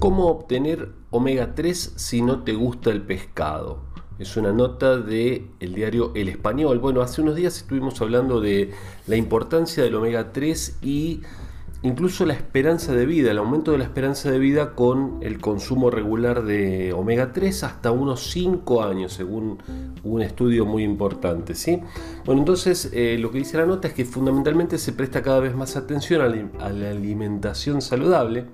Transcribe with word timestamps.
¿Cómo 0.00 0.28
obtener 0.28 0.92
omega 1.10 1.54
3 1.54 1.92
si 1.96 2.22
no 2.22 2.42
te 2.42 2.54
gusta 2.54 2.88
el 2.88 3.02
pescado? 3.02 3.80
Es 4.18 4.38
una 4.38 4.50
nota 4.50 4.96
del 4.96 5.50
el 5.60 5.74
diario 5.74 6.12
El 6.14 6.30
Español. 6.30 6.78
Bueno, 6.78 7.02
hace 7.02 7.20
unos 7.20 7.36
días 7.36 7.58
estuvimos 7.58 8.00
hablando 8.00 8.40
de 8.40 8.70
la 9.06 9.16
importancia 9.16 9.84
del 9.84 9.94
omega 9.94 10.32
3 10.32 10.78
y 10.80 11.20
incluso 11.82 12.24
la 12.24 12.32
esperanza 12.32 12.94
de 12.94 13.04
vida, 13.04 13.30
el 13.30 13.36
aumento 13.36 13.72
de 13.72 13.78
la 13.78 13.84
esperanza 13.84 14.30
de 14.30 14.38
vida 14.38 14.74
con 14.74 15.18
el 15.20 15.38
consumo 15.38 15.90
regular 15.90 16.44
de 16.44 16.94
omega 16.94 17.34
3 17.34 17.62
hasta 17.64 17.90
unos 17.90 18.22
5 18.30 18.82
años, 18.82 19.12
según 19.12 19.58
un 20.02 20.22
estudio 20.22 20.64
muy 20.64 20.82
importante. 20.82 21.54
¿sí? 21.54 21.78
Bueno, 22.24 22.40
entonces 22.40 22.88
eh, 22.94 23.18
lo 23.20 23.30
que 23.30 23.36
dice 23.36 23.58
la 23.58 23.66
nota 23.66 23.88
es 23.88 23.92
que 23.92 24.06
fundamentalmente 24.06 24.78
se 24.78 24.94
presta 24.94 25.20
cada 25.20 25.40
vez 25.40 25.54
más 25.54 25.76
atención 25.76 26.22
a 26.58 26.70
la 26.70 26.90
alimentación 26.90 27.82
saludable 27.82 28.46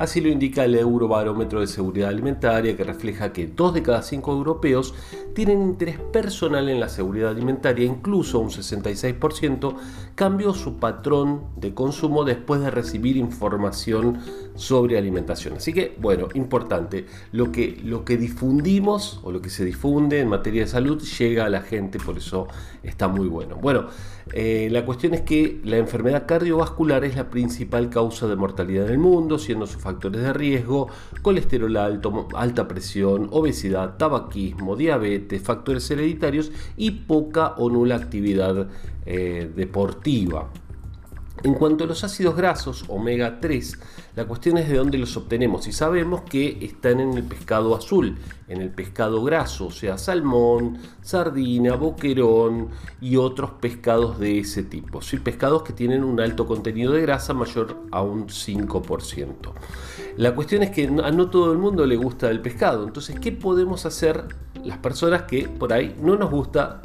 Así 0.00 0.22
lo 0.22 0.30
indica 0.30 0.64
el 0.64 0.76
Eurobarómetro 0.76 1.60
de 1.60 1.66
Seguridad 1.66 2.08
Alimentaria, 2.08 2.74
que 2.74 2.84
refleja 2.84 3.34
que 3.34 3.46
2 3.46 3.74
de 3.74 3.82
cada 3.82 4.00
5 4.00 4.32
europeos 4.32 4.94
tienen 5.34 5.62
interés 5.62 5.98
personal 5.98 6.68
en 6.68 6.80
la 6.80 6.88
seguridad 6.88 7.30
alimentaria, 7.30 7.84
incluso 7.84 8.38
un 8.38 8.50
66% 8.50 9.74
cambió 10.14 10.54
su 10.54 10.76
patrón 10.76 11.42
de 11.56 11.74
consumo 11.74 12.24
después 12.24 12.60
de 12.60 12.70
recibir 12.70 13.16
información 13.16 14.18
sobre 14.54 14.98
alimentación. 14.98 15.54
Así 15.54 15.72
que, 15.72 15.96
bueno, 15.98 16.28
importante, 16.34 17.06
lo 17.32 17.50
que, 17.50 17.80
lo 17.82 18.04
que 18.04 18.16
difundimos 18.16 19.20
o 19.22 19.32
lo 19.32 19.40
que 19.40 19.50
se 19.50 19.64
difunde 19.64 20.20
en 20.20 20.28
materia 20.28 20.62
de 20.62 20.68
salud 20.68 21.02
llega 21.02 21.46
a 21.46 21.48
la 21.48 21.62
gente, 21.62 21.98
por 21.98 22.18
eso 22.18 22.46
está 22.82 23.08
muy 23.08 23.26
bueno. 23.26 23.56
Bueno, 23.56 23.86
eh, 24.32 24.68
la 24.70 24.84
cuestión 24.84 25.14
es 25.14 25.22
que 25.22 25.60
la 25.64 25.76
enfermedad 25.76 26.26
cardiovascular 26.26 27.04
es 27.04 27.16
la 27.16 27.30
principal 27.30 27.90
causa 27.90 28.28
de 28.28 28.36
mortalidad 28.36 28.86
en 28.86 28.92
el 28.92 28.98
mundo, 28.98 29.38
siendo 29.38 29.66
su 29.66 29.80
factores 29.80 30.22
de 30.22 30.32
riesgo, 30.32 30.88
colesterol 31.22 31.76
alto, 31.76 32.28
alta 32.34 32.68
presión, 32.68 33.28
obesidad, 33.32 33.96
tabaquismo, 33.96 34.76
diabetes, 34.76 35.19
factores 35.42 35.90
hereditarios 35.90 36.52
y 36.76 36.90
poca 36.90 37.54
o 37.58 37.70
nula 37.70 37.96
actividad 37.96 38.68
eh, 39.06 39.50
deportiva. 39.54 40.50
En 41.42 41.54
cuanto 41.54 41.84
a 41.84 41.86
los 41.86 42.04
ácidos 42.04 42.36
grasos 42.36 42.84
omega 42.88 43.40
3, 43.40 43.78
la 44.16 44.26
cuestión 44.26 44.58
es 44.58 44.68
de 44.68 44.76
dónde 44.76 44.98
los 44.98 45.16
obtenemos 45.16 45.66
y 45.66 45.72
sabemos 45.72 46.20
que 46.22 46.58
están 46.60 47.00
en 47.00 47.16
el 47.16 47.22
pescado 47.24 47.74
azul, 47.74 48.18
en 48.46 48.60
el 48.60 48.68
pescado 48.68 49.24
graso, 49.24 49.68
o 49.68 49.70
sea, 49.70 49.96
salmón, 49.96 50.76
sardina, 51.00 51.76
boquerón 51.76 52.68
y 53.00 53.16
otros 53.16 53.52
pescados 53.52 54.18
de 54.18 54.40
ese 54.40 54.64
tipo. 54.64 55.00
Pescados 55.24 55.62
que 55.62 55.72
tienen 55.72 56.04
un 56.04 56.20
alto 56.20 56.46
contenido 56.46 56.92
de 56.92 57.00
grasa 57.00 57.32
mayor 57.32 57.84
a 57.90 58.02
un 58.02 58.26
5%. 58.26 59.34
La 60.18 60.34
cuestión 60.34 60.62
es 60.62 60.70
que 60.70 60.88
a 60.88 61.10
no 61.10 61.30
todo 61.30 61.52
el 61.52 61.58
mundo 61.58 61.86
le 61.86 61.96
gusta 61.96 62.30
el 62.30 62.42
pescado, 62.42 62.84
entonces, 62.84 63.18
¿qué 63.18 63.32
podemos 63.32 63.86
hacer 63.86 64.24
las 64.64 64.78
personas 64.78 65.22
que 65.22 65.48
por 65.48 65.72
ahí 65.72 65.96
no 66.00 66.16
nos 66.16 66.30
gusta 66.30 66.80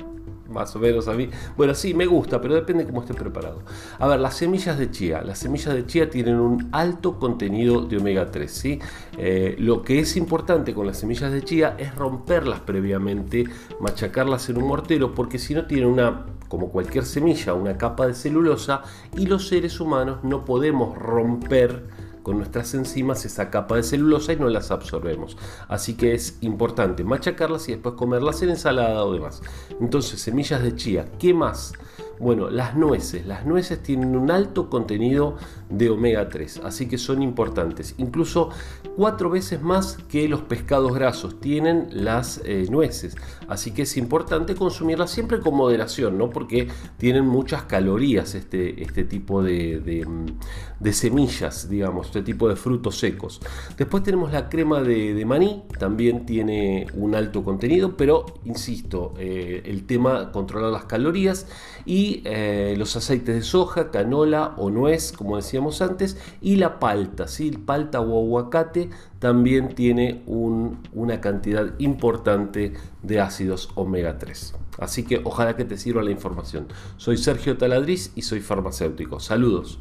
más 0.50 0.76
o 0.76 0.80
menos 0.80 1.08
a 1.08 1.14
mí. 1.14 1.30
Bueno, 1.58 1.74
sí, 1.74 1.94
me 1.94 2.06
gusta, 2.06 2.42
pero 2.42 2.56
depende 2.56 2.86
cómo 2.86 3.02
esté 3.02 3.14
preparado. 3.14 3.62
A 4.00 4.08
ver, 4.08 4.20
las 4.20 4.36
semillas 4.38 4.78
de 4.78 4.90
chía. 4.92 5.22
Las 5.22 5.40
semillas 5.40 5.74
de 5.74 5.86
chía 5.86 6.10
tienen 6.10 6.40
un 6.40 6.70
alto 6.72 7.20
contenido 7.20 7.82
de 7.82 7.98
omega 7.98 8.32
3. 8.32 8.52
¿sí? 8.52 8.80
Eh, 9.18 9.56
lo 9.60 9.82
que 9.82 10.00
es 10.00 10.16
importante 10.16 10.74
con 10.74 10.88
las 10.88 11.00
semillas 11.00 11.32
de 11.32 11.44
chía 11.44 11.76
es 11.78 11.94
romperlas 11.96 12.62
previamente, 12.62 13.46
machacarlas 13.80 14.50
en 14.50 14.58
un 14.58 14.68
mortero, 14.68 15.14
porque 15.14 15.40
si 15.40 15.54
no 15.54 15.66
tienen 15.66 15.88
una, 15.88 16.26
como 16.48 16.70
cualquier 16.70 17.06
semilla, 17.06 17.54
una 17.54 17.78
capa 17.78 18.08
de 18.08 18.14
celulosa 18.14 18.84
y 19.18 19.26
los 19.26 19.48
seres 19.48 19.80
humanos 19.80 20.20
no 20.24 20.46
podemos 20.46 20.98
romper 20.98 22.05
con 22.26 22.40
nuestras 22.40 22.74
enzimas 22.74 23.24
esa 23.24 23.52
capa 23.52 23.76
de 23.76 23.84
celulosa 23.84 24.34
y 24.34 24.38
no 24.38 24.50
las 24.50 24.72
absorbemos. 24.72 25.38
Así 25.68 25.94
que 25.94 26.16
es 26.16 26.40
importante 26.42 27.04
machacarlas 27.04 27.70
y 27.70 27.74
después 27.74 27.94
comerlas 27.94 28.42
en 28.42 28.50
ensalada 28.50 29.06
o 29.06 29.14
demás. 29.14 29.44
Entonces, 29.80 30.22
semillas 30.22 30.64
de 30.64 30.76
chía, 30.76 31.06
¿qué 31.20 31.36
más? 31.36 31.74
Bueno, 32.20 32.50
las 32.50 32.76
nueces. 32.76 33.26
Las 33.26 33.46
nueces 33.46 33.82
tienen 33.84 34.16
un 34.16 34.32
alto 34.32 34.70
contenido 34.70 35.36
de 35.70 35.90
omega 35.90 36.30
3, 36.30 36.62
así 36.64 36.88
que 36.88 36.98
son 36.98 37.22
importantes. 37.22 37.96
Incluso 37.98 38.50
cuatro 38.96 39.30
veces 39.30 39.62
más 39.62 39.98
que 40.10 40.30
los 40.30 40.42
pescados 40.42 40.94
grasos 40.94 41.40
tienen 41.42 41.88
las 41.92 42.42
eh, 42.46 42.68
nueces. 42.70 43.16
Así 43.48 43.72
que 43.72 43.82
es 43.82 43.98
importante 43.98 44.56
consumirlas 44.56 45.12
siempre 45.12 45.40
con 45.40 45.56
moderación, 45.56 46.18
¿no? 46.18 46.30
Porque 46.30 46.70
tienen 46.98 47.26
muchas 47.26 47.64
calorías 47.64 48.36
este, 48.36 48.82
este 48.82 49.04
tipo 49.04 49.44
de, 49.44 50.06
de, 50.80 50.94
semillas, 50.94 51.70
digamos, 51.70 52.08
este 52.08 52.22
tipo 52.22 52.48
de 52.48 52.56
frutos 52.56 52.98
secos. 52.98 53.42
Después 53.78 54.04
tenemos 54.04 54.32
la 54.32 54.48
crema 54.48 54.82
de, 54.82 55.26
maní, 55.26 55.64
también 55.78 56.26
tiene 56.26 56.88
un 56.94 57.16
alto 57.16 57.44
contenido, 57.44 57.98
pero 57.98 58.26
insisto, 58.46 59.14
eh, 59.18 59.64
el 59.66 59.86
tema 59.86 60.32
controlar 60.32 60.72
las 60.72 60.86
calorías 60.86 61.48
y 61.86 62.05
eh, 62.26 62.76
los 62.78 62.96
aceites 62.96 63.36
de 63.36 63.42
soja, 63.42 63.92
canola 63.92 64.54
o 64.58 64.70
nuez, 64.70 65.12
como 65.12 65.38
decíamos 65.38 65.82
antes, 65.82 66.18
y 66.42 66.58
la 66.58 66.80
palta, 66.80 67.28
¿sí? 67.28 67.52
palta 67.52 68.02
o 68.02 68.20
aguacate 68.20 68.90
también 69.20 69.76
tiene 69.76 70.24
una 70.28 71.22
cantidad 71.22 71.74
importante 71.80 72.74
de 73.02 73.20
ácidos 73.20 73.70
omega 73.76 74.18
3. 74.18 74.56
Así 74.80 75.04
que 75.04 75.22
ojalá 75.24 75.56
que 75.56 75.66
te 75.66 75.78
sirva 75.78 76.04
la 76.04 76.12
información. 76.12 76.68
Soy 76.98 77.18
Sergio 77.18 77.58
Taladriz 77.58 78.12
y 78.16 78.24
soy 78.24 78.42
farmacéutico. 78.42 79.20
Saludos. 79.20 79.80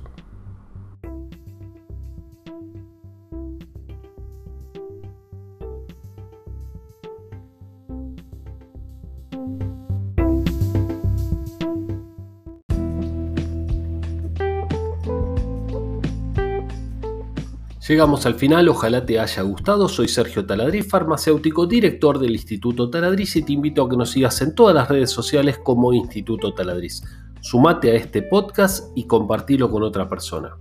Llegamos 17.86 18.24
al 18.24 18.36
final, 18.36 18.66
ojalá 18.70 19.04
te 19.04 19.20
haya 19.20 19.42
gustado. 19.42 19.90
Soy 19.90 20.08
Sergio 20.08 20.46
Taladriz, 20.46 20.88
farmacéutico, 20.88 21.66
director 21.66 22.18
del 22.18 22.32
Instituto 22.32 22.88
Taladriz 22.88 23.36
y 23.36 23.42
te 23.42 23.52
invito 23.52 23.82
a 23.82 23.90
que 23.90 23.96
nos 23.98 24.10
sigas 24.10 24.40
en 24.40 24.54
todas 24.54 24.74
las 24.74 24.88
redes 24.88 25.10
sociales 25.10 25.58
como 25.62 25.92
Instituto 25.92 26.54
Taladriz. 26.54 27.02
Sumate 27.42 27.90
a 27.90 27.94
este 27.96 28.22
podcast 28.22 28.86
y 28.96 29.06
compartilo 29.06 29.70
con 29.70 29.82
otra 29.82 30.08
persona. 30.08 30.56